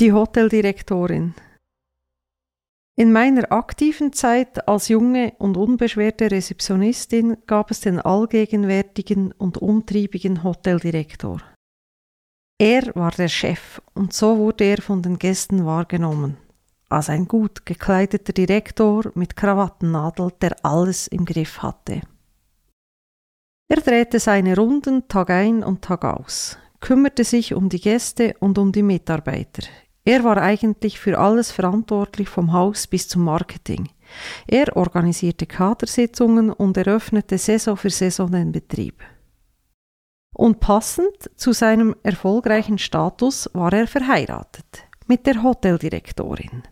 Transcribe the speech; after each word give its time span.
Die 0.00 0.14
Hoteldirektorin. 0.14 1.34
In 2.96 3.12
meiner 3.12 3.52
aktiven 3.52 4.14
Zeit 4.14 4.66
als 4.66 4.88
junge 4.88 5.34
und 5.38 5.58
unbeschwerte 5.58 6.30
Rezeptionistin 6.30 7.36
gab 7.46 7.70
es 7.70 7.80
den 7.80 8.00
allgegenwärtigen 8.00 9.32
und 9.32 9.58
umtriebigen 9.58 10.42
Hoteldirektor. 10.42 11.42
Er 12.58 12.94
war 12.94 13.10
der 13.10 13.28
Chef 13.28 13.82
und 13.92 14.14
so 14.14 14.38
wurde 14.38 14.64
er 14.64 14.80
von 14.80 15.02
den 15.02 15.18
Gästen 15.18 15.66
wahrgenommen, 15.66 16.38
als 16.88 17.10
ein 17.10 17.28
gut 17.28 17.66
gekleideter 17.66 18.32
Direktor 18.32 19.12
mit 19.14 19.36
Krawattennadel, 19.36 20.32
der 20.40 20.64
alles 20.64 21.08
im 21.08 21.26
Griff 21.26 21.58
hatte. 21.58 22.00
Er 23.68 23.82
drehte 23.82 24.18
seine 24.18 24.56
Runden 24.56 25.08
Tag 25.08 25.28
ein 25.28 25.62
und 25.62 25.82
Tag 25.82 26.06
aus, 26.06 26.56
kümmerte 26.80 27.22
sich 27.22 27.52
um 27.52 27.68
die 27.68 27.82
Gäste 27.82 28.34
und 28.40 28.56
um 28.56 28.72
die 28.72 28.82
Mitarbeiter. 28.82 29.64
Er 30.04 30.24
war 30.24 30.38
eigentlich 30.38 30.98
für 30.98 31.18
alles 31.18 31.52
verantwortlich 31.52 32.28
vom 32.28 32.52
Haus 32.52 32.86
bis 32.86 33.08
zum 33.08 33.24
Marketing. 33.24 33.88
Er 34.46 34.76
organisierte 34.76 35.46
Kadersitzungen 35.46 36.50
und 36.50 36.76
eröffnete 36.76 37.38
Saison 37.38 37.76
für 37.76 37.90
Saison 37.90 38.30
den 38.30 38.52
Betrieb. 38.52 39.02
Und 40.32 40.60
passend 40.60 41.30
zu 41.36 41.52
seinem 41.52 41.94
erfolgreichen 42.02 42.78
Status 42.78 43.50
war 43.52 43.72
er 43.72 43.86
verheiratet 43.86 44.84
mit 45.06 45.26
der 45.26 45.42
Hoteldirektorin. 45.42 46.62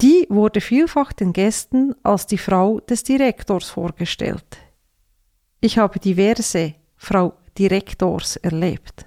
Die 0.00 0.26
wurde 0.30 0.60
vielfach 0.60 1.12
den 1.12 1.32
Gästen 1.32 1.94
als 2.02 2.26
die 2.26 2.38
Frau 2.38 2.80
des 2.80 3.02
Direktors 3.02 3.68
vorgestellt. 3.68 4.56
Ich 5.60 5.76
habe 5.76 5.98
diverse 5.98 6.74
Frau 6.96 7.34
Direktors 7.58 8.36
erlebt. 8.36 9.06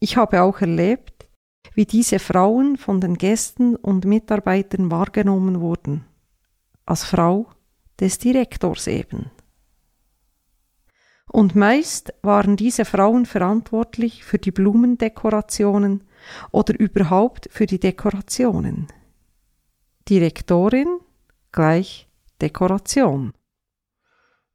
Ich 0.00 0.16
habe 0.16 0.42
auch 0.42 0.60
erlebt, 0.60 1.17
wie 1.74 1.86
diese 1.86 2.18
Frauen 2.18 2.76
von 2.76 3.00
den 3.00 3.14
Gästen 3.14 3.76
und 3.76 4.04
Mitarbeitern 4.04 4.90
wahrgenommen 4.90 5.60
wurden, 5.60 6.04
als 6.86 7.04
Frau 7.04 7.46
des 8.00 8.18
Direktors 8.18 8.86
eben. 8.86 9.30
Und 11.30 11.54
meist 11.54 12.14
waren 12.22 12.56
diese 12.56 12.84
Frauen 12.84 13.26
verantwortlich 13.26 14.24
für 14.24 14.38
die 14.38 14.50
Blumendekorationen 14.50 16.04
oder 16.50 16.78
überhaupt 16.78 17.48
für 17.50 17.66
die 17.66 17.78
Dekorationen. 17.78 18.88
Direktorin 20.08 21.00
gleich 21.52 22.08
Dekoration. 22.40 23.32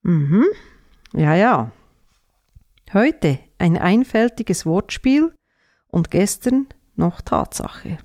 Mhm, 0.02 0.46
ja, 1.14 1.36
ja. 1.36 1.72
Heute 2.92 3.40
ein 3.58 3.78
einfältiges 3.78 4.66
Wortspiel 4.66 5.34
und 5.88 6.12
gestern 6.12 6.68
noch 6.96 7.22
Tatsache. 7.22 7.98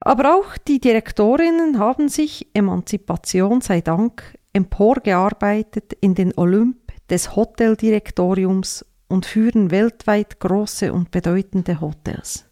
Aber 0.00 0.36
auch 0.36 0.58
die 0.58 0.80
Direktorinnen 0.80 1.78
haben 1.78 2.08
sich, 2.08 2.48
Emanzipation 2.54 3.60
sei 3.60 3.80
Dank, 3.80 4.38
emporgearbeitet 4.52 5.94
in 6.00 6.14
den 6.14 6.36
Olymp 6.36 6.92
des 7.08 7.36
Hoteldirektoriums 7.36 8.84
und 9.08 9.26
führen 9.26 9.70
weltweit 9.70 10.40
große 10.40 10.92
und 10.92 11.10
bedeutende 11.10 11.80
Hotels. 11.80 12.46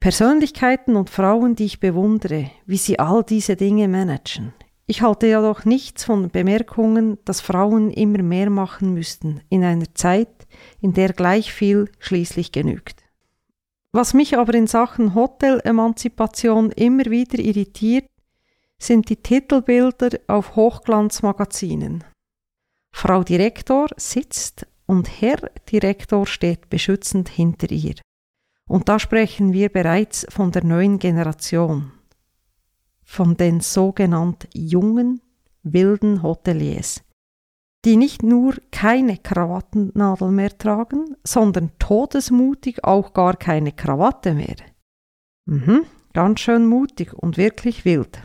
Persönlichkeiten 0.00 0.94
und 0.94 1.10
Frauen, 1.10 1.56
die 1.56 1.64
ich 1.64 1.80
bewundere, 1.80 2.50
wie 2.66 2.76
sie 2.76 2.98
all 2.98 3.24
diese 3.24 3.56
Dinge 3.56 3.88
managen. 3.88 4.52
Ich 4.86 5.02
halte 5.02 5.26
ja 5.26 5.40
doch 5.40 5.64
nichts 5.64 6.04
von 6.04 6.30
Bemerkungen, 6.30 7.18
dass 7.24 7.40
Frauen 7.40 7.90
immer 7.90 8.22
mehr 8.22 8.50
machen 8.50 8.94
müssten 8.94 9.40
in 9.48 9.64
einer 9.64 9.92
Zeit, 9.94 10.46
in 10.80 10.92
der 10.92 11.12
gleich 11.12 11.52
viel 11.52 11.90
schließlich 11.98 12.52
genügt. 12.52 13.05
Was 13.96 14.12
mich 14.12 14.36
aber 14.36 14.52
in 14.52 14.66
Sachen 14.66 15.14
Hotelemanzipation 15.14 16.70
immer 16.72 17.06
wieder 17.06 17.38
irritiert, 17.38 18.04
sind 18.78 19.08
die 19.08 19.16
Titelbilder 19.16 20.18
auf 20.26 20.54
Hochglanzmagazinen. 20.54 22.04
Frau 22.92 23.24
Direktor 23.24 23.88
sitzt 23.96 24.66
und 24.84 25.22
Herr 25.22 25.38
Direktor 25.72 26.26
steht 26.26 26.68
beschützend 26.68 27.30
hinter 27.30 27.70
ihr. 27.70 27.94
Und 28.68 28.90
da 28.90 28.98
sprechen 28.98 29.54
wir 29.54 29.70
bereits 29.70 30.26
von 30.28 30.52
der 30.52 30.64
neuen 30.64 30.98
Generation, 30.98 31.90
von 33.02 33.38
den 33.38 33.60
sogenannten 33.60 34.50
jungen, 34.52 35.22
wilden 35.62 36.22
Hoteliers, 36.22 37.02
die 37.86 37.96
nicht 37.96 38.24
nur 38.24 38.56
keine 38.72 39.16
Krawattennadel 39.16 40.32
mehr 40.32 40.58
tragen, 40.58 41.16
sondern 41.22 41.70
todesmutig 41.78 42.82
auch 42.82 43.14
gar 43.14 43.36
keine 43.36 43.70
Krawatte 43.70 44.34
mehr. 44.34 44.56
Mhm, 45.46 45.84
ganz 46.12 46.40
schön 46.40 46.66
mutig 46.66 47.14
und 47.14 47.36
wirklich 47.36 47.84
wild. 47.84 48.18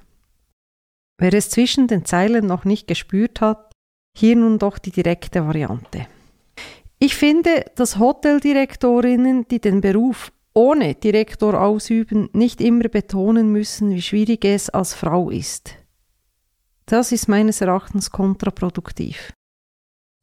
Wer 1.19 1.35
es 1.35 1.51
zwischen 1.51 1.85
den 1.85 2.05
Zeilen 2.05 2.47
noch 2.47 2.65
nicht 2.65 2.87
gespürt 2.87 3.39
hat, 3.39 3.71
hier 4.17 4.35
nun 4.35 4.57
doch 4.57 4.79
die 4.79 4.89
direkte 4.89 5.45
Variante. 5.45 6.07
Ich 6.97 7.15
finde, 7.15 7.65
dass 7.75 7.99
Hoteldirektorinnen, 7.99 9.47
die 9.47 9.61
den 9.61 9.81
Beruf 9.81 10.31
ohne 10.55 10.95
Direktor 10.95 11.61
ausüben, 11.61 12.29
nicht 12.33 12.61
immer 12.61 12.89
betonen 12.89 13.51
müssen, 13.51 13.91
wie 13.91 14.01
schwierig 14.01 14.43
es 14.43 14.71
als 14.71 14.95
Frau 14.95 15.29
ist. 15.29 15.75
Das 16.87 17.11
ist 17.11 17.27
meines 17.27 17.61
Erachtens 17.61 18.09
kontraproduktiv. 18.09 19.31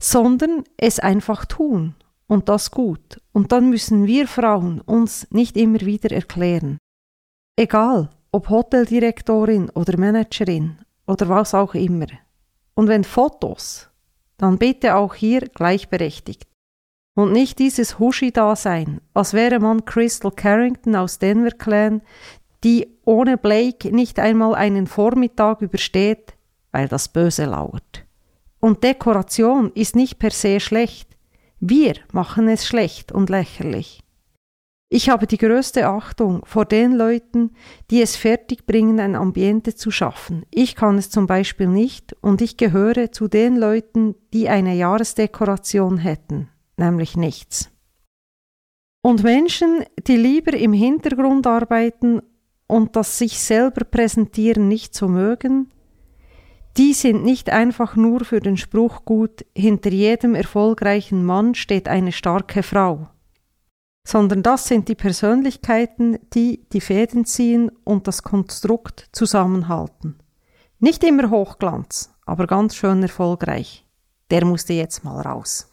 Sondern 0.01 0.65
es 0.77 1.01
einfach 1.01 1.45
tun 1.45 1.95
und 2.27 2.49
das 2.49 2.71
gut. 2.71 3.21
Und 3.33 3.53
dann 3.53 3.71
müssen 3.71 4.07
wir 4.07 4.29
Frauen 4.29 4.81
uns 4.81 5.27
nicht 5.31 5.57
immer 5.57 5.81
wieder 5.81 6.13
erklären. 6.15 6.79
Egal, 7.57 8.11
ob 8.31 8.49
Hoteldirektorin 8.51 9.71
oder 9.71 9.99
Managerin 9.99 10.79
oder 11.07 11.29
was 11.29 11.55
auch 11.55 11.75
immer. 11.75 12.07
Und 12.75 12.87
wenn 12.87 13.03
Fotos, 13.03 13.89
dann 14.37 14.59
bitte 14.59 14.95
auch 14.95 15.15
hier 15.15 15.41
gleichberechtigt. 15.41 16.47
Und 17.17 17.33
nicht 17.33 17.59
dieses 17.59 17.99
Huschi-Dasein, 17.99 19.01
als 19.13 19.33
wäre 19.33 19.59
man 19.59 19.85
Crystal 19.85 20.31
Carrington 20.31 20.95
aus 20.95 21.19
Denver 21.19 21.51
Clan, 21.51 22.03
die 22.63 22.97
ohne 23.05 23.37
Blake 23.37 23.91
nicht 23.91 24.21
einmal 24.21 24.55
einen 24.55 24.87
Vormittag 24.87 25.61
übersteht, 25.61 26.35
weil 26.71 26.87
das 26.87 27.09
Böse 27.09 27.47
lauert. 27.47 28.05
Und 28.61 28.83
Dekoration 28.83 29.73
ist 29.75 29.97
nicht 29.97 30.19
per 30.19 30.31
se 30.31 30.61
schlecht. 30.61 31.17
Wir 31.61 31.95
machen 32.13 32.49
es 32.49 32.67
schlecht 32.67 33.13
und 33.13 33.31
lächerlich. 33.31 34.03
Ich 34.91 35.11
habe 35.11 35.27
die 35.27 35.37
größte 35.37 35.87
Achtung 35.87 36.45
vor 36.45 36.65
den 36.65 36.95
Leuten, 36.95 37.51
die 37.91 38.01
es 38.01 38.17
fertigbringen, 38.17 39.01
ein 39.01 39.17
Ambiente 39.17 39.75
zu 39.75 39.91
schaffen. 39.91 40.47
Ich 40.51 40.77
kann 40.77 40.97
es 40.97 41.11
zum 41.11 41.27
Beispiel 41.27 41.67
nicht 41.67 42.17
und 42.23 42.41
ich 42.41 42.57
gehöre 42.57 43.13
zu 43.13 43.29
den 43.29 43.57
Leuten, 43.57 44.15
die 44.33 44.49
eine 44.49 44.75
Jahresdekoration 44.75 45.99
hätten 45.99 46.49
nämlich 46.79 47.17
nichts. 47.17 47.71
Und 49.03 49.23
Menschen, 49.23 49.85
die 50.07 50.17
lieber 50.17 50.55
im 50.55 50.73
Hintergrund 50.73 51.47
arbeiten 51.47 52.21
und 52.67 52.97
das 52.97 53.19
sich 53.19 53.39
selber 53.39 53.85
präsentieren 53.85 54.69
nicht 54.69 54.95
so 54.95 55.09
mögen, 55.09 55.73
die 56.79 56.95
sind 56.95 57.25
nicht 57.25 57.51
einfach 57.51 57.97
nur 57.97 58.25
für 58.25 58.39
den 58.39 58.57
Spruch 58.57 59.05
gut, 59.05 59.45
hinter 59.55 59.91
jedem 59.91 60.37
erfolgreichen 60.37 61.25
Mann 61.25 61.57
steht 61.57 61.89
eine 61.89 62.13
starke 62.13 62.63
Frau, 62.63 63.09
sondern 64.07 64.45
das 64.45 64.69
sind 64.69 64.89
die 64.89 64.95
Persönlichkeiten, 64.95 66.19
die 66.33 66.69
die 66.73 66.81
Fäden 66.81 67.25
ziehen 67.25 67.71
und 67.83 68.07
das 68.07 68.23
Konstrukt 68.23 69.09
zusammenhalten. 69.11 70.21
Nicht 70.79 71.03
immer 71.03 71.31
Hochglanz, 71.31 72.15
aber 72.25 72.47
ganz 72.47 72.77
schön 72.77 73.03
erfolgreich. 73.03 73.85
Der 74.31 74.45
musste 74.45 74.73
jetzt 74.73 75.03
mal 75.03 75.21
raus. 75.21 75.73